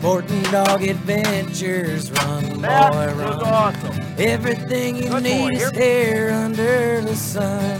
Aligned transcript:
Sporting 0.00 0.42
Dog 0.44 0.82
Adventures, 0.82 2.10
run, 2.12 2.62
That 2.62 2.90
boy, 2.92 3.22
was 3.22 3.36
run. 3.36 3.42
awesome. 3.44 4.04
Everything 4.18 4.96
you 4.96 5.10
Good 5.10 5.22
need 5.24 5.50
boy. 5.50 5.56
is 5.60 5.70
here 5.72 6.30
under 6.30 7.02
the 7.02 7.14
sun. 7.14 7.78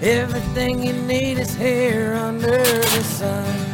Everything 0.00 0.80
you 0.84 0.92
need 0.92 1.38
is 1.38 1.52
here 1.56 2.14
under 2.14 2.46
the 2.62 3.02
sun. 3.02 3.66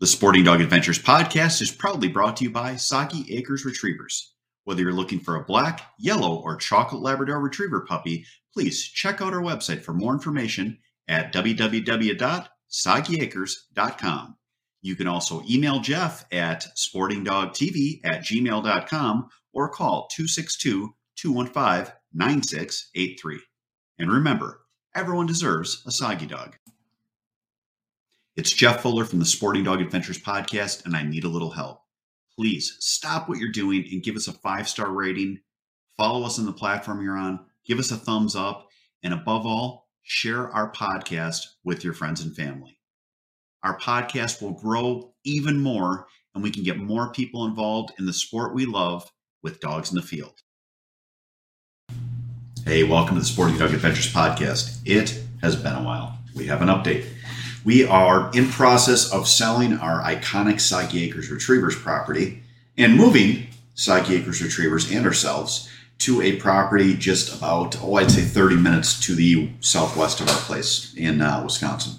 The 0.00 0.06
Sporting 0.08 0.42
Dog 0.42 0.60
Adventures 0.60 0.98
podcast 0.98 1.62
is 1.62 1.70
proudly 1.70 2.08
brought 2.08 2.38
to 2.38 2.44
you 2.44 2.50
by 2.50 2.74
Sagi 2.74 3.24
Acres 3.36 3.64
Retrievers. 3.64 4.34
Whether 4.64 4.82
you're 4.82 4.92
looking 4.92 5.20
for 5.20 5.36
a 5.36 5.44
black, 5.44 5.82
yellow, 6.00 6.40
or 6.42 6.56
chocolate 6.56 7.02
Labrador 7.02 7.38
Retriever 7.38 7.82
puppy, 7.82 8.26
please 8.52 8.82
check 8.82 9.20
out 9.22 9.32
our 9.32 9.42
website 9.42 9.82
for 9.84 9.92
more 9.94 10.12
information 10.12 10.78
at 11.06 11.32
www.sagiacres.com. 12.70 14.36
You 14.82 14.96
can 14.96 15.06
also 15.06 15.42
email 15.48 15.80
Jeff 15.80 16.24
at 16.32 16.66
sportingdogtv 16.76 18.00
at 18.04 18.22
gmail.com 18.22 19.28
or 19.52 19.68
call 19.68 20.08
262 20.08 20.94
215 21.16 21.94
9683. 22.12 23.40
And 23.98 24.10
remember, 24.10 24.60
everyone 24.94 25.26
deserves 25.26 25.82
a 25.86 25.90
Sagi 25.90 26.26
dog. 26.26 26.56
It's 28.36 28.52
Jeff 28.52 28.80
Fuller 28.80 29.04
from 29.04 29.18
the 29.18 29.26
Sporting 29.26 29.64
Dog 29.64 29.82
Adventures 29.82 30.18
podcast, 30.18 30.86
and 30.86 30.96
I 30.96 31.02
need 31.02 31.24
a 31.24 31.28
little 31.28 31.50
help. 31.50 31.82
Please 32.34 32.76
stop 32.80 33.28
what 33.28 33.38
you're 33.38 33.52
doing 33.52 33.84
and 33.90 34.02
give 34.02 34.16
us 34.16 34.28
a 34.28 34.32
five 34.32 34.66
star 34.68 34.90
rating. 34.90 35.40
Follow 35.98 36.24
us 36.24 36.38
on 36.38 36.46
the 36.46 36.52
platform 36.52 37.02
you're 37.02 37.18
on, 37.18 37.40
give 37.66 37.78
us 37.78 37.90
a 37.90 37.96
thumbs 37.96 38.34
up, 38.34 38.68
and 39.02 39.12
above 39.12 39.44
all, 39.44 39.79
share 40.02 40.50
our 40.50 40.70
podcast 40.72 41.46
with 41.64 41.84
your 41.84 41.92
friends 41.92 42.20
and 42.20 42.34
family. 42.34 42.78
Our 43.62 43.78
podcast 43.78 44.40
will 44.40 44.52
grow 44.52 45.12
even 45.24 45.60
more, 45.60 46.06
and 46.34 46.42
we 46.42 46.50
can 46.50 46.64
get 46.64 46.78
more 46.78 47.12
people 47.12 47.44
involved 47.44 47.92
in 47.98 48.06
the 48.06 48.12
sport 48.12 48.54
we 48.54 48.66
love 48.66 49.10
with 49.42 49.60
dogs 49.60 49.90
in 49.90 49.96
the 49.96 50.02
field. 50.02 50.40
Hey, 52.64 52.84
welcome 52.84 53.16
to 53.16 53.20
the 53.20 53.26
Sporting 53.26 53.58
Dog 53.58 53.72
Adventures 53.72 54.12
podcast. 54.12 54.80
It 54.84 55.22
has 55.42 55.56
been 55.56 55.74
a 55.74 55.82
while. 55.82 56.18
We 56.34 56.46
have 56.46 56.62
an 56.62 56.68
update. 56.68 57.06
We 57.64 57.84
are 57.84 58.30
in 58.32 58.48
process 58.48 59.12
of 59.12 59.28
selling 59.28 59.74
our 59.74 60.02
iconic 60.02 60.60
Sagi 60.60 61.04
Acres 61.04 61.30
Retrievers 61.30 61.76
property 61.76 62.42
and 62.78 62.96
moving 62.96 63.48
Sagi 63.74 64.16
Acres 64.16 64.42
Retrievers 64.42 64.90
and 64.90 65.04
ourselves 65.04 65.68
to 66.00 66.22
a 66.22 66.36
property 66.36 66.94
just 66.96 67.36
about, 67.36 67.80
oh, 67.82 67.96
I'd 67.96 68.10
say 68.10 68.22
30 68.22 68.56
minutes 68.56 68.98
to 69.06 69.14
the 69.14 69.50
southwest 69.60 70.20
of 70.20 70.28
our 70.28 70.36
place 70.36 70.94
in 70.96 71.20
uh, 71.20 71.42
Wisconsin. 71.44 71.94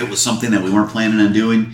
It 0.00 0.08
was 0.08 0.20
something 0.20 0.50
that 0.50 0.62
we 0.62 0.70
weren't 0.70 0.90
planning 0.90 1.20
on 1.20 1.32
doing, 1.32 1.72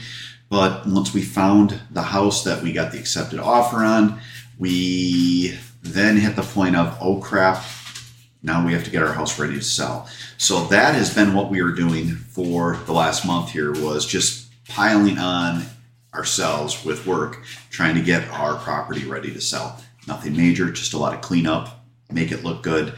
but 0.48 0.86
once 0.86 1.14
we 1.14 1.22
found 1.22 1.80
the 1.90 2.02
house 2.02 2.44
that 2.44 2.62
we 2.62 2.72
got 2.72 2.92
the 2.92 2.98
accepted 2.98 3.38
offer 3.38 3.78
on, 3.78 4.20
we 4.58 5.58
then 5.82 6.16
hit 6.16 6.36
the 6.36 6.42
point 6.42 6.76
of, 6.76 6.96
oh 7.00 7.20
crap, 7.20 7.64
now 8.42 8.64
we 8.66 8.72
have 8.72 8.84
to 8.84 8.90
get 8.90 9.02
our 9.02 9.12
house 9.12 9.38
ready 9.38 9.54
to 9.54 9.62
sell. 9.62 10.08
So 10.36 10.64
that 10.66 10.96
has 10.96 11.14
been 11.14 11.32
what 11.32 11.48
we 11.48 11.60
are 11.60 11.70
doing 11.70 12.08
for 12.08 12.76
the 12.86 12.92
last 12.92 13.24
month 13.24 13.50
here 13.50 13.72
was 13.72 14.04
just 14.04 14.50
piling 14.68 15.18
on 15.18 15.64
ourselves 16.12 16.84
with 16.84 17.06
work, 17.06 17.44
trying 17.70 17.94
to 17.94 18.02
get 18.02 18.28
our 18.30 18.56
property 18.56 19.04
ready 19.04 19.32
to 19.32 19.40
sell. 19.40 19.80
Nothing 20.06 20.36
major, 20.36 20.70
just 20.70 20.94
a 20.94 20.98
lot 20.98 21.14
of 21.14 21.20
cleanup, 21.20 21.84
make 22.10 22.32
it 22.32 22.44
look 22.44 22.62
good, 22.62 22.94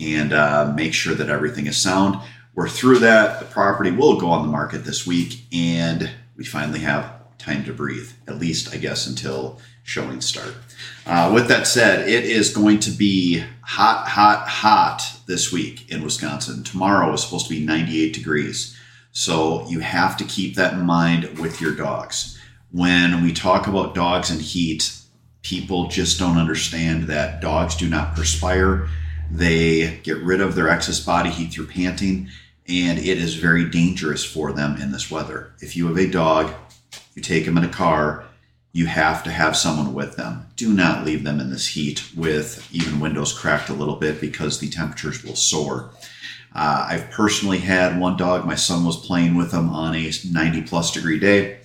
and 0.00 0.32
uh, 0.32 0.72
make 0.74 0.94
sure 0.94 1.14
that 1.14 1.28
everything 1.28 1.66
is 1.66 1.76
sound. 1.76 2.18
We're 2.54 2.68
through 2.68 3.00
that. 3.00 3.40
The 3.40 3.46
property 3.46 3.90
will 3.90 4.18
go 4.18 4.28
on 4.30 4.42
the 4.42 4.52
market 4.52 4.84
this 4.84 5.06
week, 5.06 5.44
and 5.52 6.10
we 6.36 6.44
finally 6.44 6.80
have 6.80 7.12
time 7.38 7.64
to 7.64 7.72
breathe, 7.72 8.10
at 8.26 8.38
least, 8.38 8.72
I 8.72 8.78
guess, 8.78 9.06
until 9.06 9.60
showing 9.82 10.20
start. 10.20 10.54
Uh, 11.06 11.30
with 11.34 11.48
that 11.48 11.66
said, 11.66 12.08
it 12.08 12.24
is 12.24 12.54
going 12.54 12.78
to 12.80 12.90
be 12.90 13.44
hot, 13.62 14.08
hot, 14.08 14.48
hot 14.48 15.02
this 15.26 15.52
week 15.52 15.90
in 15.90 16.02
Wisconsin. 16.02 16.64
Tomorrow 16.64 17.12
is 17.12 17.22
supposed 17.22 17.46
to 17.46 17.54
be 17.54 17.64
98 17.64 18.14
degrees. 18.14 18.78
So 19.12 19.66
you 19.68 19.80
have 19.80 20.16
to 20.16 20.24
keep 20.24 20.54
that 20.56 20.72
in 20.72 20.80
mind 20.80 21.38
with 21.38 21.60
your 21.60 21.74
dogs. 21.74 22.38
When 22.72 23.22
we 23.22 23.32
talk 23.32 23.66
about 23.66 23.94
dogs 23.94 24.30
and 24.30 24.40
heat, 24.40 24.96
people 25.44 25.88
just 25.88 26.18
don't 26.18 26.38
understand 26.38 27.04
that 27.04 27.40
dogs 27.40 27.76
do 27.76 27.88
not 27.88 28.16
perspire. 28.16 28.88
They 29.30 29.98
get 29.98 30.16
rid 30.18 30.40
of 30.40 30.54
their 30.54 30.68
excess 30.68 30.98
body 30.98 31.30
heat 31.30 31.52
through 31.52 31.68
panting, 31.68 32.28
and 32.66 32.98
it 32.98 33.18
is 33.18 33.34
very 33.34 33.68
dangerous 33.68 34.24
for 34.24 34.52
them 34.52 34.80
in 34.80 34.90
this 34.90 35.10
weather. 35.10 35.52
If 35.60 35.76
you 35.76 35.86
have 35.86 35.98
a 35.98 36.10
dog, 36.10 36.52
you 37.14 37.22
take 37.22 37.44
them 37.44 37.58
in 37.58 37.64
a 37.64 37.68
car, 37.68 38.24
you 38.72 38.86
have 38.86 39.22
to 39.24 39.30
have 39.30 39.56
someone 39.56 39.94
with 39.94 40.16
them. 40.16 40.46
Do 40.56 40.72
not 40.72 41.04
leave 41.04 41.22
them 41.22 41.38
in 41.40 41.50
this 41.50 41.68
heat 41.68 42.10
with 42.16 42.66
even 42.72 42.98
windows 42.98 43.32
cracked 43.32 43.68
a 43.68 43.74
little 43.74 43.96
bit 43.96 44.20
because 44.20 44.58
the 44.58 44.68
temperatures 44.68 45.22
will 45.22 45.36
soar. 45.36 45.90
Uh, 46.54 46.86
I've 46.88 47.10
personally 47.10 47.58
had 47.58 48.00
one 48.00 48.16
dog, 48.16 48.46
my 48.46 48.54
son 48.54 48.84
was 48.84 48.96
playing 48.96 49.34
with 49.34 49.52
him 49.52 49.68
on 49.68 49.94
a 49.94 50.10
90 50.30 50.62
plus 50.62 50.90
degree 50.90 51.18
day. 51.18 51.58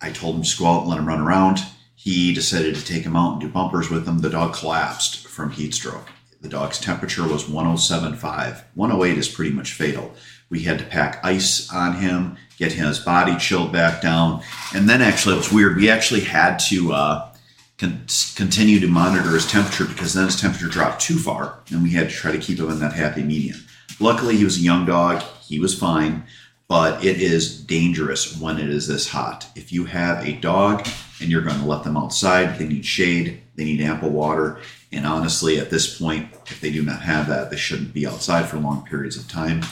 I 0.00 0.10
told 0.10 0.36
him 0.36 0.42
to 0.42 0.58
go 0.58 0.66
out 0.66 0.80
and 0.82 0.90
let 0.90 0.98
him 0.98 1.06
run 1.06 1.20
around. 1.20 1.58
He 2.02 2.32
decided 2.32 2.76
to 2.76 2.84
take 2.84 3.02
him 3.02 3.14
out 3.14 3.32
and 3.32 3.40
do 3.42 3.48
bumpers 3.50 3.90
with 3.90 4.08
him. 4.08 4.20
The 4.20 4.30
dog 4.30 4.54
collapsed 4.54 5.26
from 5.26 5.50
heat 5.50 5.74
stroke. 5.74 6.08
The 6.40 6.48
dog's 6.48 6.80
temperature 6.80 7.28
was 7.28 7.44
107.5. 7.44 8.62
108 8.72 9.18
is 9.18 9.28
pretty 9.28 9.50
much 9.50 9.74
fatal. 9.74 10.14
We 10.48 10.62
had 10.62 10.78
to 10.78 10.86
pack 10.86 11.22
ice 11.22 11.70
on 11.70 11.96
him, 11.96 12.38
get 12.56 12.72
his 12.72 13.00
body 13.00 13.36
chilled 13.36 13.70
back 13.70 14.00
down. 14.00 14.42
And 14.74 14.88
then 14.88 15.02
actually, 15.02 15.34
it 15.34 15.40
was 15.40 15.52
weird. 15.52 15.76
We 15.76 15.90
actually 15.90 16.22
had 16.22 16.58
to 16.70 16.94
uh, 16.94 17.32
con- 17.76 18.06
continue 18.34 18.80
to 18.80 18.88
monitor 18.88 19.32
his 19.32 19.46
temperature 19.46 19.84
because 19.84 20.14
then 20.14 20.24
his 20.24 20.40
temperature 20.40 20.68
dropped 20.68 21.02
too 21.02 21.18
far, 21.18 21.58
and 21.70 21.82
we 21.82 21.90
had 21.90 22.08
to 22.08 22.16
try 22.16 22.32
to 22.32 22.38
keep 22.38 22.58
him 22.58 22.70
in 22.70 22.80
that 22.80 22.94
happy 22.94 23.22
medium. 23.22 23.58
Luckily, 24.00 24.38
he 24.38 24.44
was 24.44 24.56
a 24.56 24.62
young 24.62 24.86
dog. 24.86 25.22
He 25.42 25.58
was 25.58 25.78
fine, 25.78 26.24
but 26.66 27.04
it 27.04 27.20
is 27.20 27.62
dangerous 27.62 28.40
when 28.40 28.58
it 28.58 28.70
is 28.70 28.88
this 28.88 29.10
hot. 29.10 29.48
If 29.54 29.70
you 29.70 29.84
have 29.84 30.26
a 30.26 30.32
dog 30.32 30.86
and 31.20 31.30
you're 31.30 31.42
going 31.42 31.60
to 31.60 31.66
let 31.66 31.84
them 31.84 31.96
outside, 31.96 32.58
they 32.58 32.66
need 32.66 32.84
shade, 32.84 33.40
they 33.56 33.64
need 33.64 33.80
ample 33.80 34.10
water. 34.10 34.58
And 34.92 35.06
honestly, 35.06 35.58
at 35.58 35.70
this 35.70 35.98
point, 35.98 36.28
if 36.46 36.60
they 36.60 36.72
do 36.72 36.82
not 36.82 37.02
have 37.02 37.28
that, 37.28 37.50
they 37.50 37.56
shouldn't 37.56 37.94
be 37.94 38.06
outside 38.06 38.46
for 38.46 38.58
long 38.58 38.84
periods 38.84 39.16
of 39.16 39.28
time 39.28 39.62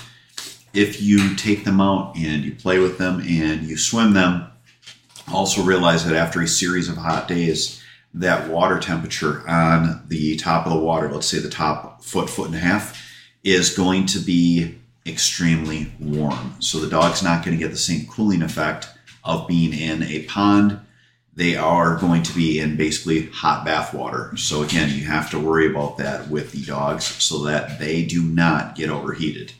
if 0.74 1.00
you 1.00 1.34
take 1.34 1.64
them 1.64 1.80
out 1.80 2.16
and 2.16 2.44
you 2.44 2.54
play 2.54 2.78
with 2.78 2.98
them 2.98 3.20
and 3.20 3.62
you 3.62 3.76
swim 3.76 4.12
them, 4.12 4.46
also 5.32 5.62
realize 5.62 6.04
that 6.04 6.16
after 6.16 6.40
a 6.40 6.48
series 6.48 6.88
of 6.88 6.96
hot 6.96 7.28
days, 7.28 7.82
that 8.14 8.48
water 8.48 8.78
temperature 8.78 9.46
on 9.48 10.02
the 10.08 10.36
top 10.36 10.66
of 10.66 10.72
the 10.72 10.78
water, 10.78 11.10
let's 11.10 11.26
say 11.26 11.38
the 11.38 11.48
top 11.48 12.02
foot, 12.02 12.30
foot 12.30 12.46
and 12.46 12.54
a 12.54 12.60
half, 12.60 13.04
is 13.44 13.76
going 13.76 14.06
to 14.06 14.18
be 14.18 14.78
extremely 15.06 15.92
warm. 16.00 16.54
So 16.58 16.78
the 16.78 16.88
dog's 16.88 17.22
not 17.22 17.44
going 17.44 17.56
to 17.56 17.62
get 17.62 17.70
the 17.70 17.78
same 17.78 18.06
cooling 18.06 18.42
effect 18.42 18.88
of 19.24 19.48
being 19.48 19.72
in 19.72 20.02
a 20.02 20.24
pond. 20.24 20.80
They 21.38 21.56
are 21.56 21.96
going 21.96 22.24
to 22.24 22.34
be 22.34 22.58
in 22.60 22.76
basically 22.76 23.26
hot 23.26 23.64
bath 23.64 23.94
water. 23.94 24.36
So 24.36 24.62
again, 24.62 24.90
you 24.90 25.04
have 25.06 25.30
to 25.30 25.38
worry 25.38 25.70
about 25.70 25.96
that 25.98 26.28
with 26.28 26.52
the 26.52 26.64
dogs 26.64 27.04
so 27.04 27.44
that 27.44 27.78
they 27.78 28.04
do 28.04 28.22
not 28.22 28.74
get 28.74 28.90
overheated 28.90 29.52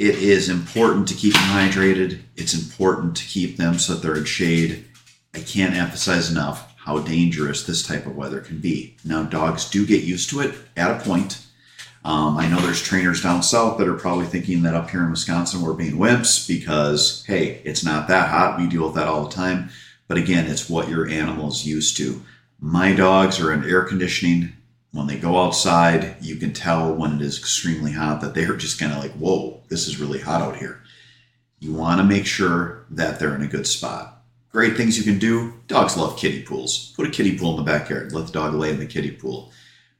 it 0.00 0.14
is 0.14 0.48
important 0.48 1.06
to 1.08 1.14
keep 1.14 1.34
them 1.34 1.42
hydrated. 1.42 2.20
It's 2.34 2.54
important 2.54 3.18
to 3.18 3.24
keep 3.26 3.58
them 3.58 3.78
so 3.78 3.92
that 3.92 4.00
they're 4.02 4.16
in 4.16 4.24
shade. 4.24 4.86
I 5.34 5.40
can't 5.40 5.74
emphasize 5.74 6.30
enough 6.30 6.74
how 6.78 7.00
dangerous 7.00 7.64
this 7.64 7.86
type 7.86 8.06
of 8.06 8.16
weather 8.16 8.40
can 8.40 8.60
be. 8.60 8.96
Now, 9.04 9.24
dogs 9.24 9.68
do 9.68 9.84
get 9.84 10.02
used 10.02 10.30
to 10.30 10.40
it 10.40 10.54
at 10.74 10.90
a 10.90 11.04
point. 11.04 11.44
Um, 12.02 12.38
I 12.38 12.48
know 12.48 12.60
there's 12.60 12.82
trainers 12.82 13.22
down 13.22 13.42
south 13.42 13.76
that 13.76 13.88
are 13.88 13.94
probably 13.94 14.24
thinking 14.24 14.62
that 14.62 14.74
up 14.74 14.88
here 14.88 15.04
in 15.04 15.10
Wisconsin 15.10 15.60
we're 15.60 15.74
being 15.74 15.98
wimps 15.98 16.48
because, 16.48 17.22
hey, 17.26 17.60
it's 17.66 17.84
not 17.84 18.08
that 18.08 18.30
hot. 18.30 18.58
We 18.58 18.68
deal 18.68 18.86
with 18.86 18.94
that 18.94 19.06
all 19.06 19.24
the 19.24 19.34
time. 19.34 19.68
But 20.10 20.18
again, 20.18 20.48
it's 20.48 20.68
what 20.68 20.88
your 20.88 21.06
animal's 21.06 21.64
used 21.64 21.96
to. 21.98 22.20
My 22.58 22.92
dogs 22.92 23.38
are 23.38 23.52
in 23.52 23.62
air 23.62 23.84
conditioning 23.84 24.54
when 24.90 25.06
they 25.06 25.16
go 25.16 25.38
outside, 25.38 26.16
you 26.20 26.34
can 26.34 26.52
tell 26.52 26.92
when 26.92 27.14
it 27.14 27.22
is 27.22 27.38
extremely 27.38 27.92
hot 27.92 28.20
that 28.20 28.34
they're 28.34 28.56
just 28.56 28.80
kind 28.80 28.92
of 28.92 28.98
like, 28.98 29.12
whoa, 29.12 29.62
this 29.68 29.86
is 29.86 30.00
really 30.00 30.18
hot 30.18 30.42
out 30.42 30.56
here. 30.56 30.82
You 31.60 31.74
want 31.74 32.00
to 32.00 32.04
make 32.04 32.26
sure 32.26 32.86
that 32.90 33.20
they're 33.20 33.36
in 33.36 33.42
a 33.42 33.46
good 33.46 33.68
spot. 33.68 34.24
Great 34.50 34.76
things 34.76 34.98
you 34.98 35.04
can 35.04 35.20
do. 35.20 35.54
Dogs 35.68 35.96
love 35.96 36.18
kiddie 36.18 36.42
pools. 36.42 36.92
Put 36.96 37.06
a 37.06 37.10
kiddie 37.10 37.38
pool 37.38 37.52
in 37.52 37.64
the 37.64 37.70
backyard. 37.70 38.12
Let 38.12 38.26
the 38.26 38.32
dog 38.32 38.54
lay 38.54 38.70
in 38.70 38.80
the 38.80 38.86
kiddie 38.86 39.12
pool. 39.12 39.52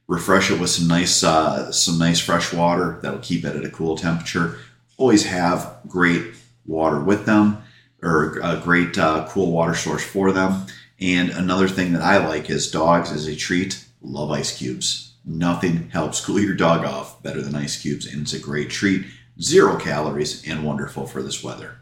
Refresh 0.07 0.51
it 0.51 0.59
with 0.59 0.71
some 0.71 0.89
nice, 0.89 1.23
uh, 1.23 1.71
some 1.71 1.97
nice 1.97 2.19
fresh 2.19 2.51
water 2.51 2.99
that'll 3.01 3.19
keep 3.19 3.45
it 3.45 3.55
at 3.55 3.63
a 3.63 3.69
cool 3.69 3.95
temperature. 3.95 4.59
Always 4.97 5.25
have 5.25 5.77
great 5.87 6.35
water 6.65 6.99
with 6.99 7.25
them, 7.25 7.63
or 8.01 8.39
a 8.39 8.59
great 8.63 8.97
uh, 8.97 9.27
cool 9.29 9.51
water 9.51 9.75
source 9.75 10.03
for 10.03 10.31
them. 10.31 10.65
And 10.99 11.29
another 11.29 11.67
thing 11.67 11.93
that 11.93 12.01
I 12.01 12.25
like 12.25 12.49
is 12.49 12.69
dogs 12.69 13.11
as 13.11 13.27
a 13.27 13.35
treat 13.35 13.85
love 14.01 14.31
ice 14.31 14.57
cubes. 14.57 15.13
Nothing 15.23 15.89
helps 15.89 16.23
cool 16.23 16.39
your 16.39 16.55
dog 16.55 16.83
off 16.83 17.21
better 17.21 17.41
than 17.41 17.55
ice 17.55 17.79
cubes, 17.79 18.11
and 18.11 18.23
it's 18.23 18.33
a 18.33 18.39
great 18.39 18.69
treat 18.69 19.05
zero 19.39 19.77
calories, 19.77 20.47
and 20.47 20.63
wonderful 20.63 21.05
for 21.05 21.21
this 21.21 21.43
weather. 21.43 21.77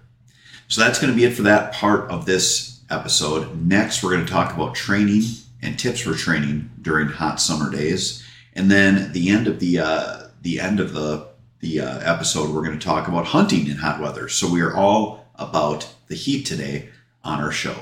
So 0.68 0.82
that's 0.82 1.00
going 1.00 1.12
to 1.12 1.18
be 1.18 1.26
it 1.26 1.34
for 1.34 1.42
that 1.44 1.74
part 1.74 2.10
of 2.12 2.26
this 2.26 2.82
episode. 2.90 3.62
Next, 3.62 4.04
we're 4.04 4.12
going 4.12 4.26
to 4.26 4.32
talk 4.32 4.54
about 4.54 4.76
training 4.76 5.24
and 5.62 5.78
tips 5.78 6.02
for 6.02 6.14
training 6.14 6.70
during 6.82 7.08
hot 7.08 7.42
summer 7.42 7.72
days, 7.72 8.26
and 8.54 8.70
then 8.70 9.12
the 9.14 9.30
end 9.30 9.48
of 9.48 9.60
the 9.60 9.80
uh, 9.80 10.28
the 10.42 10.60
end 10.60 10.80
of 10.80 10.94
the 10.94 11.28
the 11.60 11.82
uh, 11.82 12.00
episode, 12.00 12.50
we're 12.50 12.64
going 12.64 12.78
to 12.78 12.86
talk 12.86 13.08
about 13.08 13.26
hunting 13.26 13.68
in 13.68 13.78
hot 13.78 14.00
weather. 14.00 14.30
So 14.30 14.50
we 14.50 14.62
are 14.62 14.76
all 14.76 15.26
about 15.36 15.94
the 16.10 16.16
heat 16.16 16.46
today 16.46 16.90
on 17.24 17.40
our 17.40 17.52
show. 17.52 17.76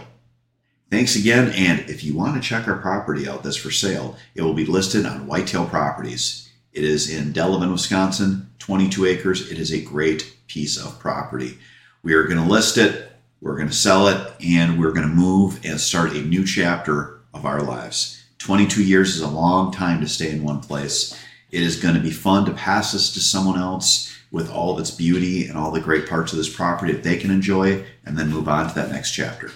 Thanks 0.91 1.15
again, 1.15 1.51
and 1.53 1.89
if 1.89 2.03
you 2.03 2.15
want 2.15 2.41
to 2.41 2.47
check 2.47 2.67
our 2.67 2.77
property 2.77 3.27
out 3.27 3.43
that's 3.43 3.57
for 3.57 3.71
sale, 3.71 4.15
it 4.35 4.41
will 4.41 4.53
be 4.53 4.65
listed 4.65 5.05
on 5.05 5.27
Whitetail 5.27 5.65
Properties. 5.65 6.49
It 6.71 6.83
is 6.83 7.09
in 7.09 7.33
Delavan, 7.33 7.71
Wisconsin, 7.71 8.49
22 8.59 9.05
acres. 9.05 9.51
It 9.51 9.57
is 9.57 9.73
a 9.73 9.81
great 9.81 10.37
piece 10.47 10.77
of 10.77 10.99
property. 10.99 11.57
We 12.03 12.13
are 12.13 12.23
going 12.23 12.41
to 12.41 12.49
list 12.49 12.77
it, 12.77 13.11
we're 13.41 13.57
going 13.57 13.67
to 13.67 13.73
sell 13.73 14.07
it, 14.07 14.33
and 14.45 14.79
we're 14.79 14.93
going 14.93 15.07
to 15.07 15.13
move 15.13 15.59
and 15.65 15.79
start 15.79 16.13
a 16.13 16.21
new 16.21 16.45
chapter 16.45 17.19
of 17.33 17.45
our 17.45 17.61
lives. 17.61 18.23
22 18.39 18.83
years 18.83 19.15
is 19.15 19.21
a 19.21 19.27
long 19.27 19.71
time 19.71 19.99
to 20.01 20.07
stay 20.07 20.31
in 20.31 20.43
one 20.43 20.61
place. 20.61 21.17
It 21.51 21.61
is 21.61 21.81
going 21.81 21.95
to 21.95 22.01
be 22.01 22.11
fun 22.11 22.45
to 22.45 22.53
pass 22.53 22.93
this 22.93 23.13
to 23.13 23.19
someone 23.19 23.59
else 23.59 24.16
with 24.37 24.49
all 24.49 24.71
of 24.73 24.79
its 24.79 24.91
beauty 24.91 25.47
and 25.47 25.57
all 25.57 25.71
the 25.71 25.81
great 25.81 26.07
parts 26.07 26.31
of 26.31 26.37
this 26.37 26.53
property 26.53 26.93
that 26.93 27.03
they 27.03 27.17
can 27.17 27.31
enjoy, 27.31 27.83
and 28.05 28.17
then 28.17 28.29
move 28.29 28.47
on 28.47 28.69
to 28.69 28.75
that 28.75 28.91
next 28.91 29.11
chapter. 29.11 29.51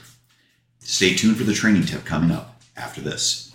Stay 0.79 1.13
tuned 1.15 1.37
for 1.37 1.45
the 1.45 1.53
training 1.53 1.85
tip 1.85 2.03
coming 2.03 2.31
up 2.31 2.61
after 2.75 2.99
this. 2.99 3.50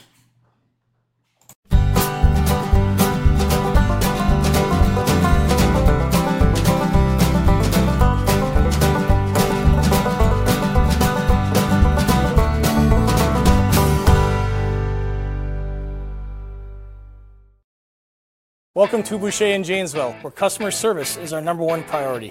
Welcome 18.77 19.03
to 19.05 19.17
Boucher 19.17 19.47
in 19.47 19.65
Janesville, 19.65 20.13
where 20.21 20.31
customer 20.31 20.71
service 20.71 21.17
is 21.17 21.33
our 21.33 21.41
number 21.41 21.65
one 21.65 21.83
priority. 21.85 22.31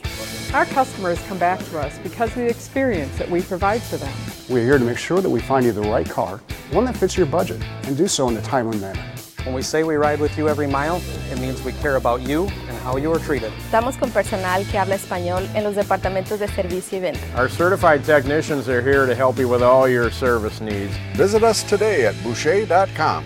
Our 0.53 0.65
customers 0.65 1.19
come 1.23 1.39
back 1.39 1.57
to 1.57 1.79
us 1.79 1.97
because 2.03 2.29
of 2.29 2.35
the 2.35 2.47
experience 2.47 3.17
that 3.17 3.27
we 3.27 3.41
provide 3.41 3.81
for 3.81 3.97
them. 3.97 4.13
We're 4.47 4.63
here 4.63 4.77
to 4.77 4.85
make 4.85 4.99
sure 4.99 5.21
that 5.21 5.29
we 5.31 5.39
find 5.39 5.65
you 5.65 5.71
the 5.71 5.81
right 5.81 6.07
car, 6.07 6.37
one 6.69 6.85
that 6.85 6.95
fits 6.97 7.17
your 7.17 7.25
budget, 7.25 7.63
and 7.85 7.97
do 7.97 8.07
so 8.07 8.29
in 8.29 8.37
a 8.37 8.43
timely 8.43 8.77
manner. 8.77 9.03
When 9.43 9.55
we 9.55 9.63
say 9.63 9.83
we 9.83 9.95
ride 9.95 10.19
with 10.19 10.37
you 10.37 10.47
every 10.47 10.67
mile, 10.67 11.01
it 11.31 11.39
means 11.39 11.63
we 11.63 11.71
care 11.71 11.95
about 11.95 12.21
you 12.21 12.43
and 12.43 12.77
how 12.83 12.97
you 12.97 13.11
are 13.11 13.17
treated. 13.17 13.51
Estamos 13.71 13.97
con 13.97 14.11
personal 14.11 14.63
que 14.65 14.77
habla 14.77 14.97
español 14.97 15.49
en 15.55 15.63
los 15.63 15.73
departamentos 15.73 16.37
de 16.37 16.47
servicio 16.47 16.99
y 16.99 17.01
venta. 17.01 17.25
Our 17.35 17.49
certified 17.49 18.05
technicians 18.05 18.69
are 18.69 18.83
here 18.83 19.07
to 19.07 19.15
help 19.15 19.39
you 19.39 19.49
with 19.49 19.63
all 19.63 19.89
your 19.89 20.11
service 20.11 20.61
needs. 20.61 20.95
Visit 21.15 21.41
us 21.43 21.63
today 21.63 22.05
at 22.05 22.13
boucher.com. 22.21 23.25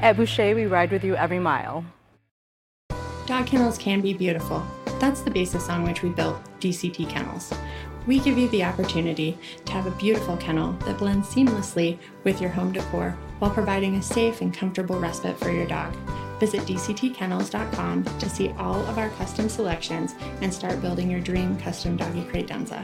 At 0.00 0.16
Boucher, 0.16 0.54
we 0.54 0.64
ride 0.64 0.90
with 0.90 1.04
you 1.04 1.14
every 1.14 1.38
mile. 1.38 1.84
Dog 3.26 3.46
kennels 3.46 3.78
can 3.78 4.00
be 4.00 4.12
beautiful. 4.12 4.66
That's 4.98 5.20
the 5.20 5.30
basis 5.30 5.68
on 5.68 5.84
which 5.84 6.02
we 6.02 6.08
built 6.08 6.36
DCT 6.58 7.08
Kennels. 7.08 7.52
We 8.06 8.18
give 8.18 8.36
you 8.36 8.48
the 8.48 8.64
opportunity 8.64 9.38
to 9.64 9.72
have 9.72 9.86
a 9.86 9.92
beautiful 9.92 10.36
kennel 10.36 10.72
that 10.84 10.98
blends 10.98 11.28
seamlessly 11.28 11.98
with 12.24 12.40
your 12.40 12.50
home 12.50 12.72
decor 12.72 13.16
while 13.38 13.52
providing 13.52 13.94
a 13.94 14.02
safe 14.02 14.40
and 14.40 14.52
comfortable 14.52 14.98
respite 14.98 15.38
for 15.38 15.52
your 15.52 15.66
dog. 15.66 15.94
Visit 16.40 16.62
dctkennels.com 16.62 18.04
to 18.04 18.28
see 18.28 18.48
all 18.58 18.80
of 18.86 18.98
our 18.98 19.10
custom 19.10 19.48
selections 19.48 20.14
and 20.40 20.52
start 20.52 20.80
building 20.82 21.08
your 21.08 21.20
dream 21.20 21.56
custom 21.58 21.96
doggy 21.96 22.22
credenza. 22.22 22.82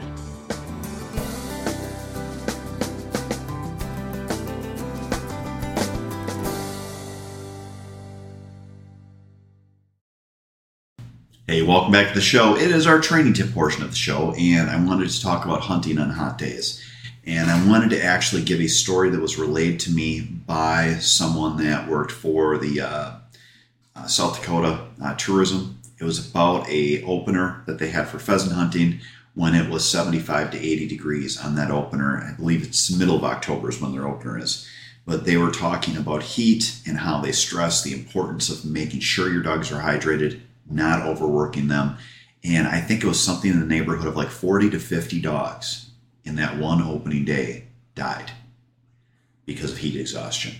Hey, 11.49 11.63
welcome 11.63 11.91
back 11.91 12.09
to 12.09 12.13
the 12.13 12.21
show. 12.21 12.55
It 12.55 12.69
is 12.69 12.85
our 12.85 12.99
training 12.99 13.33
tip 13.33 13.51
portion 13.55 13.81
of 13.81 13.89
the 13.89 13.95
show, 13.95 14.35
and 14.37 14.69
I 14.69 14.79
wanted 14.85 15.09
to 15.09 15.19
talk 15.19 15.45
about 15.45 15.61
hunting 15.61 15.97
on 15.97 16.11
hot 16.11 16.37
days. 16.37 16.79
And 17.25 17.49
I 17.49 17.67
wanted 17.67 17.89
to 17.89 18.03
actually 18.03 18.43
give 18.43 18.61
a 18.61 18.67
story 18.67 19.09
that 19.09 19.19
was 19.19 19.39
relayed 19.39 19.79
to 19.79 19.91
me 19.91 20.21
by 20.21 20.97
someone 20.99 21.57
that 21.63 21.89
worked 21.89 22.11
for 22.11 22.59
the 22.59 22.81
uh, 22.81 23.11
uh, 23.95 24.05
South 24.05 24.39
Dakota 24.39 24.85
uh, 25.03 25.15
Tourism. 25.15 25.79
It 25.99 26.03
was 26.03 26.29
about 26.29 26.69
a 26.69 27.01
opener 27.01 27.63
that 27.65 27.79
they 27.79 27.89
had 27.89 28.07
for 28.07 28.19
pheasant 28.19 28.53
hunting 28.53 28.99
when 29.33 29.55
it 29.55 29.71
was 29.71 29.89
75 29.89 30.51
to 30.51 30.59
80 30.59 30.87
degrees 30.87 31.43
on 31.43 31.55
that 31.55 31.71
opener. 31.71 32.23
I 32.23 32.35
believe 32.35 32.61
it's 32.61 32.95
middle 32.95 33.15
of 33.15 33.23
October 33.23 33.69
is 33.69 33.81
when 33.81 33.91
their 33.91 34.07
opener 34.07 34.37
is. 34.37 34.69
But 35.03 35.25
they 35.25 35.37
were 35.37 35.49
talking 35.49 35.97
about 35.97 36.21
heat 36.21 36.79
and 36.85 36.99
how 36.99 37.19
they 37.19 37.31
stress 37.31 37.81
the 37.81 37.93
importance 37.93 38.49
of 38.49 38.65
making 38.65 38.99
sure 38.99 39.33
your 39.33 39.41
dogs 39.41 39.71
are 39.71 39.81
hydrated 39.81 40.41
not 40.69 41.05
overworking 41.05 41.67
them. 41.67 41.97
And 42.43 42.67
I 42.67 42.79
think 42.79 43.03
it 43.03 43.07
was 43.07 43.21
something 43.21 43.51
in 43.51 43.59
the 43.59 43.65
neighborhood 43.65 44.07
of 44.07 44.15
like 44.15 44.29
40 44.29 44.69
to 44.71 44.79
50 44.79 45.19
dogs 45.21 45.91
in 46.23 46.35
that 46.35 46.57
one 46.57 46.81
opening 46.81 47.25
day 47.25 47.65
died 47.95 48.31
because 49.45 49.71
of 49.71 49.79
heat 49.79 49.99
exhaustion. 49.99 50.55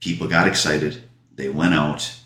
People 0.00 0.28
got 0.28 0.46
excited. 0.46 1.02
They 1.34 1.48
went 1.48 1.74
out. 1.74 2.20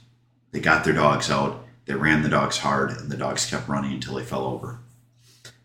They 0.52 0.60
got 0.60 0.84
their 0.84 0.94
dogs 0.94 1.30
out. 1.30 1.64
They 1.86 1.94
ran 1.94 2.22
the 2.22 2.28
dogs 2.28 2.58
hard, 2.58 2.90
and 2.90 3.10
the 3.10 3.16
dogs 3.16 3.48
kept 3.48 3.68
running 3.68 3.92
until 3.92 4.14
they 4.14 4.24
fell 4.24 4.44
over. 4.44 4.80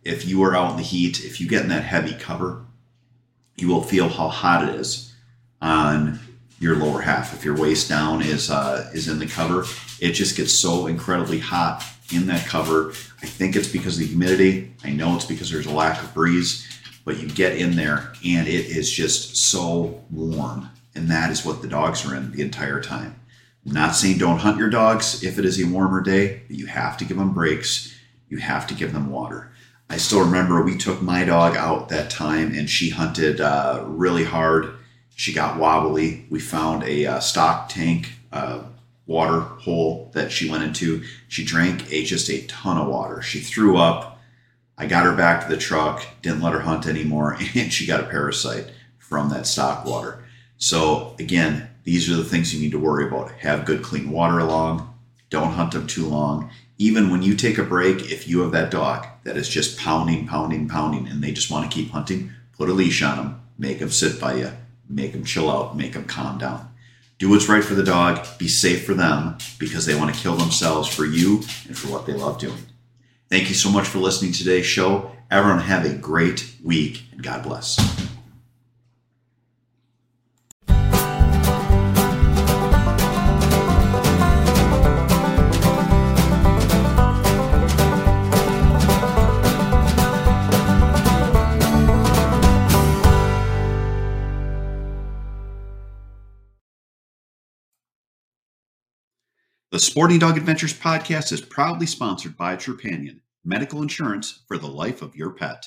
If 0.03 0.25
you 0.25 0.41
are 0.43 0.55
out 0.55 0.71
in 0.71 0.77
the 0.77 0.83
heat, 0.83 1.23
if 1.23 1.41
you 1.41 1.47
get 1.47 1.63
in 1.63 1.69
that 1.69 1.83
heavy 1.83 2.13
cover, 2.13 2.65
you 3.55 3.67
will 3.67 3.81
feel 3.81 4.09
how 4.09 4.29
hot 4.29 4.67
it 4.67 4.75
is 4.75 5.13
on 5.61 6.19
your 6.63 6.77
lower 6.77 7.01
half. 7.01 7.33
If 7.33 7.43
your 7.43 7.57
waist 7.57 7.89
down 7.89 8.21
is 8.21 8.49
uh, 8.49 8.89
is 8.93 9.07
in 9.07 9.19
the 9.19 9.27
cover, 9.27 9.65
it 9.99 10.13
just 10.13 10.37
gets 10.37 10.53
so 10.53 10.87
incredibly 10.87 11.39
hot 11.39 11.83
in 12.13 12.25
that 12.27 12.47
cover. 12.47 12.89
I 13.21 13.25
think 13.25 13.55
it's 13.55 13.67
because 13.67 13.95
of 13.95 13.99
the 13.99 14.07
humidity. 14.07 14.73
I 14.83 14.91
know 14.91 15.15
it's 15.15 15.25
because 15.25 15.51
there's 15.51 15.65
a 15.65 15.73
lack 15.73 16.01
of 16.01 16.13
breeze, 16.13 16.67
but 17.05 17.19
you 17.19 17.27
get 17.27 17.57
in 17.57 17.75
there 17.75 18.13
and 18.25 18.47
it 18.47 18.65
is 18.65 18.91
just 18.91 19.35
so 19.35 20.03
warm. 20.09 20.69
And 20.95 21.09
that 21.09 21.31
is 21.31 21.45
what 21.45 21.61
the 21.61 21.67
dogs 21.67 22.05
are 22.05 22.15
in 22.15 22.31
the 22.31 22.41
entire 22.41 22.81
time. 22.81 23.19
I'm 23.65 23.73
not 23.73 23.95
saying 23.95 24.17
don't 24.17 24.39
hunt 24.39 24.57
your 24.57 24.69
dogs 24.69 25.23
if 25.23 25.39
it 25.39 25.45
is 25.45 25.61
a 25.61 25.67
warmer 25.67 26.01
day, 26.01 26.43
but 26.47 26.57
you 26.57 26.65
have 26.67 26.97
to 26.97 27.05
give 27.05 27.17
them 27.17 27.33
breaks. 27.33 27.93
You 28.29 28.37
have 28.37 28.67
to 28.67 28.73
give 28.73 28.93
them 28.93 29.09
water. 29.09 29.51
I 29.89 29.97
still 29.97 30.21
remember 30.21 30.61
we 30.61 30.77
took 30.77 31.01
my 31.01 31.23
dog 31.23 31.55
out 31.55 31.89
that 31.89 32.09
time 32.09 32.53
and 32.53 32.69
she 32.69 32.89
hunted 32.89 33.41
uh, 33.41 33.83
really 33.87 34.23
hard. 34.23 34.75
She 35.15 35.33
got 35.33 35.57
wobbly. 35.57 36.25
We 36.29 36.39
found 36.39 36.83
a 36.83 37.05
uh, 37.05 37.19
stock 37.19 37.69
tank 37.69 38.13
uh, 38.31 38.63
water 39.05 39.41
hole 39.41 40.11
that 40.13 40.31
she 40.31 40.49
went 40.49 40.63
into. 40.63 41.03
She 41.27 41.43
drank 41.43 41.91
a, 41.91 42.03
just 42.03 42.29
a 42.29 42.45
ton 42.47 42.77
of 42.77 42.87
water. 42.87 43.21
She 43.21 43.39
threw 43.39 43.77
up. 43.77 44.19
I 44.77 44.87
got 44.87 45.05
her 45.05 45.15
back 45.15 45.43
to 45.43 45.49
the 45.49 45.61
truck, 45.61 46.03
didn't 46.21 46.41
let 46.41 46.53
her 46.53 46.61
hunt 46.61 46.87
anymore, 46.87 47.37
and 47.55 47.71
she 47.71 47.85
got 47.85 47.99
a 47.99 48.07
parasite 48.07 48.71
from 48.97 49.29
that 49.29 49.45
stock 49.45 49.85
water. 49.85 50.25
So, 50.57 51.15
again, 51.19 51.69
these 51.83 52.09
are 52.09 52.15
the 52.15 52.23
things 52.23 52.53
you 52.53 52.61
need 52.61 52.71
to 52.71 52.79
worry 52.79 53.05
about. 53.05 53.31
Have 53.33 53.65
good, 53.65 53.83
clean 53.83 54.09
water 54.11 54.39
along. 54.39 54.93
Don't 55.29 55.53
hunt 55.53 55.73
them 55.73 55.87
too 55.87 56.07
long. 56.07 56.49
Even 56.77 57.11
when 57.11 57.21
you 57.21 57.35
take 57.35 57.57
a 57.57 57.63
break, 57.63 58.11
if 58.11 58.27
you 58.27 58.41
have 58.41 58.51
that 58.51 58.71
dog 58.71 59.05
that 59.23 59.37
is 59.37 59.49
just 59.49 59.77
pounding, 59.77 60.27
pounding, 60.27 60.67
pounding, 60.67 61.07
and 61.07 61.23
they 61.23 61.31
just 61.31 61.51
want 61.51 61.69
to 61.69 61.75
keep 61.75 61.91
hunting, 61.91 62.31
put 62.57 62.69
a 62.69 62.73
leash 62.73 63.03
on 63.03 63.17
them, 63.17 63.41
make 63.57 63.79
them 63.79 63.89
sit 63.89 64.19
by 64.19 64.35
you, 64.35 64.51
make 64.93 65.11
them 65.13 65.23
chill 65.23 65.49
out, 65.49 65.75
make 65.75 65.93
them 65.93 66.05
calm 66.05 66.37
down. 66.37 66.69
Do 67.19 67.29
what's 67.29 67.47
right 67.47 67.63
for 67.63 67.75
the 67.75 67.83
dog, 67.83 68.25
be 68.37 68.47
safe 68.47 68.85
for 68.85 68.93
them 68.93 69.37
because 69.59 69.85
they 69.85 69.95
want 69.95 70.13
to 70.13 70.21
kill 70.21 70.35
themselves 70.35 70.87
for 70.87 71.05
you 71.05 71.37
and 71.67 71.77
for 71.77 71.91
what 71.91 72.05
they 72.05 72.13
love 72.13 72.37
doing. 72.39 72.57
Thank 73.29 73.49
you 73.49 73.55
so 73.55 73.69
much 73.69 73.87
for 73.87 73.99
listening 73.99 74.31
to 74.33 74.39
today's 74.39 74.65
show. 74.65 75.11
Everyone 75.31 75.59
have 75.59 75.85
a 75.85 75.93
great 75.93 76.55
week 76.63 77.03
and 77.11 77.23
God 77.23 77.43
bless. 77.43 77.77
The 99.73 99.79
Sporting 99.79 100.19
Dog 100.19 100.37
Adventures 100.37 100.75
podcast 100.75 101.31
is 101.31 101.41
proudly 101.41 101.87
sponsored 101.87 102.37
by 102.37 102.55
Trupanion, 102.55 103.21
medical 103.43 103.81
insurance 103.81 104.43
for 104.47 104.59
the 104.59 104.67
life 104.67 105.01
of 105.01 105.15
your 105.15 105.31
pet. 105.31 105.65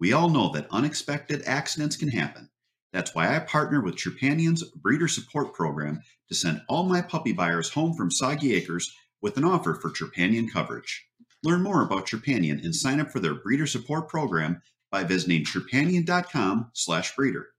We 0.00 0.12
all 0.12 0.28
know 0.28 0.50
that 0.50 0.66
unexpected 0.72 1.44
accidents 1.46 1.96
can 1.96 2.08
happen. 2.08 2.50
That's 2.92 3.14
why 3.14 3.36
I 3.36 3.38
partner 3.38 3.80
with 3.80 3.94
Trupanion's 3.94 4.64
breeder 4.64 5.06
support 5.06 5.54
program 5.54 6.02
to 6.28 6.34
send 6.34 6.62
all 6.68 6.82
my 6.88 7.00
puppy 7.00 7.30
buyers 7.32 7.70
home 7.70 7.94
from 7.94 8.10
Sagi 8.10 8.52
Acres 8.52 8.92
with 9.22 9.36
an 9.36 9.44
offer 9.44 9.74
for 9.74 9.90
Trupanion 9.90 10.50
coverage. 10.52 11.06
Learn 11.44 11.62
more 11.62 11.82
about 11.82 12.08
Trupanion 12.08 12.64
and 12.64 12.74
sign 12.74 12.98
up 12.98 13.12
for 13.12 13.20
their 13.20 13.36
breeder 13.36 13.68
support 13.68 14.08
program 14.08 14.60
by 14.90 15.04
visiting 15.04 15.44
trupanion.com 15.44 16.72
slash 16.72 17.14
breeder. 17.14 17.50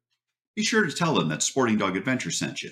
Be 0.53 0.65
sure 0.65 0.85
to 0.85 0.91
tell 0.91 1.13
them 1.13 1.29
that 1.29 1.43
Sporting 1.43 1.77
Dog 1.77 1.95
Adventure 1.95 2.31
sent 2.31 2.61
you. 2.61 2.71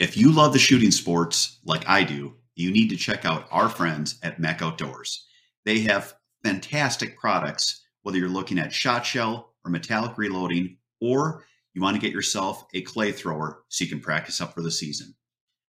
If 0.00 0.16
you 0.16 0.32
love 0.32 0.54
the 0.54 0.58
shooting 0.58 0.92
sports 0.92 1.58
like 1.62 1.86
I 1.86 2.04
do, 2.04 2.36
you 2.54 2.70
need 2.70 2.88
to 2.88 2.96
check 2.96 3.26
out 3.26 3.46
our 3.50 3.68
friends 3.68 4.18
at 4.22 4.40
MEC 4.40 4.62
Outdoors. 4.62 5.26
They 5.66 5.80
have 5.80 6.14
fantastic 6.42 7.18
products, 7.18 7.82
whether 8.00 8.16
you're 8.16 8.30
looking 8.30 8.58
at 8.58 8.72
shot 8.72 9.04
shell 9.04 9.52
or 9.62 9.70
metallic 9.70 10.16
reloading, 10.16 10.78
or 11.02 11.44
you 11.74 11.82
want 11.82 11.96
to 11.96 12.00
get 12.00 12.14
yourself 12.14 12.64
a 12.72 12.80
clay 12.80 13.12
thrower 13.12 13.62
so 13.68 13.84
you 13.84 13.90
can 13.90 14.00
practice 14.00 14.40
up 14.40 14.54
for 14.54 14.62
the 14.62 14.70
season. 14.70 15.14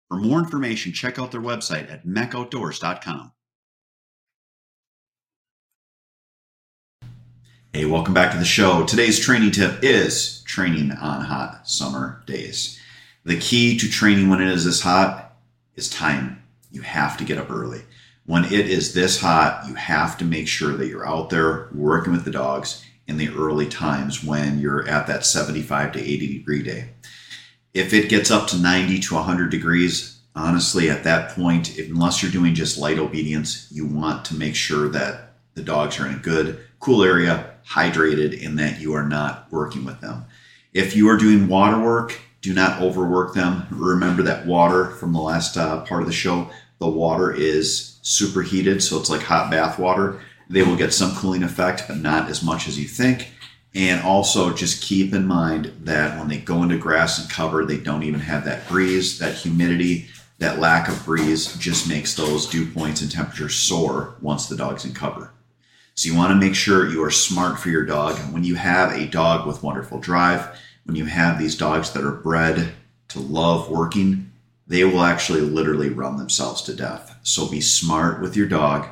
For 0.08 0.18
more 0.18 0.40
information, 0.40 0.92
check 0.92 1.18
out 1.18 1.32
their 1.32 1.40
website 1.40 1.90
at 1.90 2.06
mecoutdoors.com. 2.06 3.32
Hey, 7.72 7.86
welcome 7.86 8.12
back 8.12 8.32
to 8.32 8.38
the 8.38 8.44
show. 8.44 8.84
Today's 8.84 9.18
training 9.18 9.52
tip 9.52 9.82
is 9.82 10.42
training 10.42 10.92
on 10.92 11.22
hot 11.22 11.66
summer 11.66 12.22
days. 12.26 12.78
The 13.24 13.38
key 13.38 13.76
to 13.78 13.88
training 13.88 14.28
when 14.28 14.40
it 14.40 14.48
is 14.48 14.64
this 14.64 14.82
hot 14.82 15.36
is 15.74 15.90
time. 15.90 16.42
You 16.70 16.82
have 16.82 17.16
to 17.18 17.24
get 17.24 17.38
up 17.38 17.50
early. 17.50 17.82
When 18.26 18.44
it 18.44 18.68
is 18.68 18.92
this 18.92 19.20
hot, 19.20 19.64
you 19.66 19.74
have 19.74 20.18
to 20.18 20.24
make 20.24 20.48
sure 20.48 20.76
that 20.76 20.86
you're 20.86 21.08
out 21.08 21.30
there 21.30 21.68
working 21.72 22.12
with 22.12 22.24
the 22.24 22.30
dogs 22.30 22.84
in 23.06 23.16
the 23.16 23.30
early 23.30 23.66
times 23.66 24.22
when 24.22 24.58
you're 24.58 24.86
at 24.86 25.06
that 25.06 25.24
75 25.24 25.92
to 25.92 25.98
80 25.98 26.38
degree 26.38 26.62
day. 26.62 26.90
If 27.72 27.94
it 27.94 28.10
gets 28.10 28.30
up 28.30 28.46
to 28.48 28.58
90 28.58 28.98
to 29.00 29.14
100 29.14 29.50
degrees, 29.50 30.20
honestly, 30.34 30.90
at 30.90 31.04
that 31.04 31.30
point, 31.30 31.78
unless 31.78 32.22
you're 32.22 32.32
doing 32.32 32.54
just 32.54 32.78
light 32.78 32.98
obedience, 32.98 33.68
you 33.70 33.86
want 33.86 34.24
to 34.26 34.34
make 34.34 34.54
sure 34.54 34.88
that 34.90 35.32
the 35.54 35.62
dogs 35.62 35.98
are 35.98 36.06
in 36.06 36.14
a 36.14 36.18
good, 36.18 36.60
cool 36.80 37.02
area, 37.02 37.54
hydrated, 37.66 38.44
and 38.44 38.58
that 38.58 38.80
you 38.80 38.94
are 38.94 39.06
not 39.06 39.50
working 39.50 39.84
with 39.84 40.00
them. 40.00 40.24
If 40.72 40.94
you 40.94 41.08
are 41.08 41.16
doing 41.16 41.48
water 41.48 41.80
work, 41.80 42.18
do 42.40 42.54
not 42.54 42.80
overwork 42.80 43.34
them. 43.34 43.66
Remember 43.70 44.22
that 44.22 44.46
water 44.46 44.90
from 44.90 45.12
the 45.12 45.20
last 45.20 45.56
uh, 45.56 45.84
part 45.84 46.02
of 46.02 46.06
the 46.06 46.12
show, 46.12 46.48
the 46.78 46.88
water 46.88 47.32
is 47.32 47.98
superheated, 48.02 48.82
so 48.82 48.98
it's 48.98 49.10
like 49.10 49.22
hot 49.22 49.50
bath 49.50 49.78
water. 49.78 50.20
They 50.48 50.62
will 50.62 50.76
get 50.76 50.94
some 50.94 51.14
cooling 51.16 51.42
effect, 51.42 51.84
but 51.88 51.98
not 51.98 52.30
as 52.30 52.42
much 52.42 52.68
as 52.68 52.78
you 52.78 52.86
think. 52.86 53.32
And 53.74 54.02
also 54.02 54.54
just 54.54 54.82
keep 54.82 55.12
in 55.12 55.26
mind 55.26 55.72
that 55.82 56.18
when 56.18 56.28
they 56.28 56.38
go 56.38 56.62
into 56.62 56.78
grass 56.78 57.20
and 57.20 57.30
cover, 57.30 57.64
they 57.64 57.76
don't 57.76 58.02
even 58.02 58.20
have 58.20 58.44
that 58.44 58.66
breeze, 58.66 59.18
that 59.18 59.34
humidity, 59.34 60.06
that 60.38 60.58
lack 60.58 60.88
of 60.88 61.04
breeze 61.04 61.54
just 61.56 61.88
makes 61.88 62.14
those 62.14 62.46
dew 62.46 62.66
points 62.66 63.02
and 63.02 63.10
temperatures 63.10 63.56
soar 63.56 64.14
once 64.22 64.46
the 64.46 64.56
dog's 64.56 64.84
in 64.84 64.94
cover. 64.94 65.32
So 65.94 66.08
you 66.08 66.16
want 66.16 66.30
to 66.30 66.36
make 66.36 66.54
sure 66.54 66.88
you 66.88 67.02
are 67.02 67.10
smart 67.10 67.58
for 67.58 67.70
your 67.70 67.84
dog. 67.84 68.16
When 68.32 68.44
you 68.44 68.54
have 68.54 68.92
a 68.92 69.06
dog 69.06 69.46
with 69.46 69.64
wonderful 69.64 69.98
drive, 69.98 70.56
when 70.88 70.96
you 70.96 71.04
have 71.04 71.38
these 71.38 71.54
dogs 71.54 71.90
that 71.90 72.02
are 72.02 72.10
bred 72.10 72.72
to 73.08 73.20
love 73.20 73.70
working, 73.70 74.32
they 74.66 74.84
will 74.84 75.02
actually 75.02 75.42
literally 75.42 75.90
run 75.90 76.16
themselves 76.16 76.62
to 76.62 76.74
death. 76.74 77.14
So 77.22 77.46
be 77.46 77.60
smart 77.60 78.22
with 78.22 78.34
your 78.34 78.48
dog. 78.48 78.88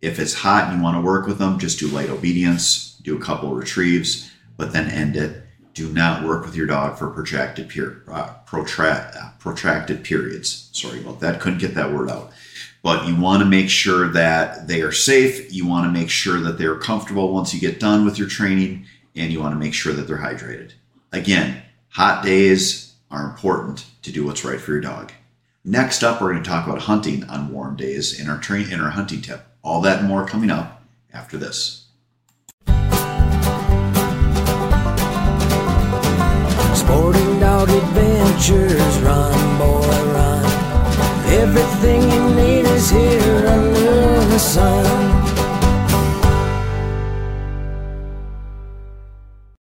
If 0.00 0.20
it's 0.20 0.34
hot 0.34 0.68
and 0.68 0.76
you 0.76 0.82
want 0.82 0.96
to 0.96 1.00
work 1.00 1.26
with 1.26 1.38
them, 1.38 1.58
just 1.58 1.80
do 1.80 1.88
light 1.88 2.10
obedience, 2.10 2.96
do 3.02 3.16
a 3.16 3.20
couple 3.20 3.52
retrieves, 3.54 4.30
but 4.56 4.72
then 4.72 4.88
end 4.88 5.16
it. 5.16 5.42
Do 5.74 5.92
not 5.92 6.24
work 6.24 6.44
with 6.44 6.54
your 6.54 6.66
dog 6.68 6.96
for 6.96 7.10
protracted 7.10 7.68
per, 7.68 8.02
uh, 8.08 8.34
protract, 8.46 9.16
uh, 9.16 9.30
protracted 9.40 10.04
periods. 10.04 10.70
Sorry 10.72 11.00
about 11.00 11.18
that. 11.20 11.40
Couldn't 11.40 11.58
get 11.58 11.74
that 11.74 11.92
word 11.92 12.08
out. 12.08 12.30
But 12.84 13.08
you 13.08 13.16
want 13.16 13.42
to 13.42 13.48
make 13.48 13.68
sure 13.68 14.06
that 14.08 14.68
they 14.68 14.80
are 14.82 14.92
safe. 14.92 15.52
You 15.52 15.66
want 15.66 15.86
to 15.86 16.00
make 16.00 16.10
sure 16.10 16.38
that 16.40 16.58
they're 16.58 16.76
comfortable 16.78 17.32
once 17.32 17.52
you 17.52 17.58
get 17.58 17.80
done 17.80 18.04
with 18.04 18.16
your 18.16 18.28
training, 18.28 18.86
and 19.16 19.32
you 19.32 19.40
want 19.40 19.54
to 19.54 19.58
make 19.58 19.74
sure 19.74 19.92
that 19.92 20.06
they're 20.06 20.18
hydrated. 20.18 20.72
Again, 21.12 21.60
hot 21.90 22.24
days 22.24 22.94
are 23.10 23.24
important 23.26 23.84
to 24.00 24.10
do 24.10 24.24
what's 24.24 24.46
right 24.46 24.58
for 24.58 24.72
your 24.72 24.80
dog. 24.80 25.12
Next 25.62 26.02
up, 26.02 26.22
we're 26.22 26.32
going 26.32 26.42
to 26.42 26.48
talk 26.48 26.66
about 26.66 26.80
hunting 26.80 27.24
on 27.24 27.52
warm 27.52 27.76
days 27.76 28.18
in 28.18 28.30
our 28.30 28.38
train 28.38 28.72
in 28.72 28.80
our 28.80 28.90
hunting 28.90 29.20
tip. 29.20 29.44
All 29.62 29.82
that 29.82 29.98
and 29.98 30.08
more 30.08 30.26
coming 30.26 30.50
up 30.50 30.82
after 31.12 31.36
this. 31.36 31.84
Sporting 36.74 37.40
dog 37.40 37.68
adventures, 37.68 38.98
run 39.00 39.58
boy, 39.58 40.12
run. 40.14 40.44
Everything 41.30 42.10
you 42.10 42.34
need 42.34 42.64
is 42.64 42.88
here 42.88 43.46
under 43.48 44.24
the 44.30 44.38
sun. 44.38 45.21